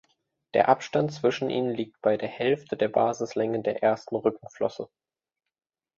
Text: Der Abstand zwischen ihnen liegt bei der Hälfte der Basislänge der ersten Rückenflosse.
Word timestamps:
Der 0.55 0.67
Abstand 0.67 1.13
zwischen 1.13 1.51
ihnen 1.51 1.75
liegt 1.75 2.01
bei 2.01 2.17
der 2.17 2.27
Hälfte 2.27 2.75
der 2.75 2.87
Basislänge 2.89 3.61
der 3.61 3.83
ersten 3.83 4.15
Rückenflosse. 4.15 4.89